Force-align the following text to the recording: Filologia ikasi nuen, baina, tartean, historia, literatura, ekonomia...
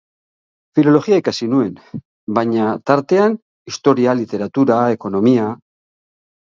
Filologia 0.79 1.19
ikasi 1.21 1.49
nuen, 1.51 1.75
baina, 2.39 2.71
tartean, 2.93 3.39
historia, 3.75 4.19
literatura, 4.25 4.83
ekonomia... 4.99 5.49